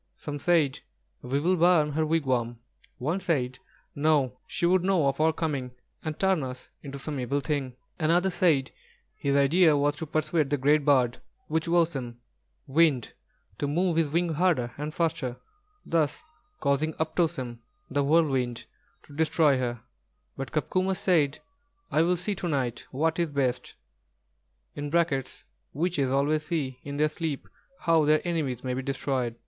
Some 0.17 0.39
said, 0.39 0.79
"We 1.21 1.39
will 1.39 1.55
burn 1.55 1.91
her 1.91 2.03
wigwam;" 2.03 2.57
one 2.97 3.19
said: 3.19 3.59
"No, 3.93 4.39
she 4.47 4.65
would 4.65 4.83
know 4.83 5.05
of 5.05 5.21
our 5.21 5.31
coming 5.31 5.73
and 6.03 6.19
turn 6.19 6.41
us 6.41 6.69
into 6.81 6.97
some 6.97 7.19
evil 7.19 7.39
thing!" 7.39 7.75
Another 7.99 8.31
said 8.31 8.71
his 9.13 9.35
idea 9.35 9.77
was 9.77 9.95
to 9.97 10.07
persuade 10.07 10.49
the 10.49 10.57
great 10.57 10.83
bird, 10.83 11.21
Wūchowsen, 11.51 12.15
Wind, 12.65 13.13
to 13.59 13.67
move 13.67 13.95
his 13.95 14.09
wings 14.09 14.37
harder 14.37 14.73
and 14.75 14.91
faster, 14.91 15.37
thus 15.85 16.23
causing 16.61 16.95
"Uptossem," 16.95 17.59
the 17.87 18.03
Whirlwind, 18.03 18.65
to 19.03 19.13
destroy 19.15 19.59
her; 19.59 19.81
but 20.35 20.51
Copcomus 20.51 20.97
said: 20.97 21.37
"I 21.91 22.01
will 22.01 22.17
see 22.17 22.33
to 22.33 22.47
night 22.47 22.87
what 22.89 23.19
is 23.19 23.29
best." 23.29 23.75
(Witches 25.75 26.11
always 26.11 26.47
see 26.47 26.79
in 26.81 26.97
their 26.97 27.07
sleep 27.09 27.47
how 27.81 28.03
their 28.03 28.27
enemies 28.27 28.63
may 28.63 28.73
be 28.73 28.81
destroyed). 28.81 29.35